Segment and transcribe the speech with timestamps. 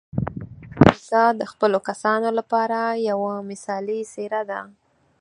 [0.87, 4.61] نیکه د خپلو کسانو لپاره یوه مثالي څېره ده.